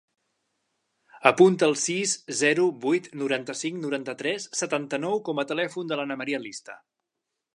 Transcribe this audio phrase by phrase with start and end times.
[1.31, 6.79] Apunta el sis, zero, vuit, noranta-cinc, noranta-tres, setanta-nou com a telèfon de l'Ana maria Lista.